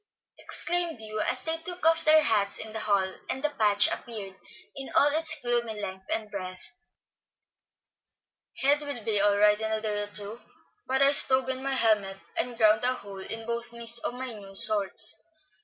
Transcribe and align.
exclaimed 0.39 0.99
Hugh, 0.99 1.21
as 1.29 1.43
they 1.43 1.57
took 1.59 1.85
off 1.85 2.03
their 2.03 2.23
hats 2.23 2.57
in 2.57 2.73
the 2.73 2.79
hall, 2.79 3.13
and 3.29 3.43
the 3.43 3.51
patch 3.51 3.87
appeared 3.87 4.33
in 4.75 4.89
all 4.97 5.09
its 5.09 5.39
gloomy 5.43 5.79
length 5.79 6.07
and 6.11 6.31
breadth. 6.31 6.71
"Head 8.63 8.81
will 8.81 9.03
be 9.03 9.21
all 9.21 9.37
right 9.37 9.61
in 9.61 9.71
a 9.71 9.79
day 9.79 10.01
or 10.01 10.07
two, 10.07 10.41
but 10.87 11.03
I 11.03 11.11
stove 11.11 11.49
in 11.49 11.61
my 11.61 11.75
helmet, 11.75 12.17
and 12.35 12.57
ground 12.57 12.83
a 12.83 12.95
hole 12.95 13.19
in 13.21 13.45
both 13.45 13.71
knees 13.71 13.99
of 13.99 14.15
my 14.15 14.33
new 14.33 14.55
shorts. 14.55 15.21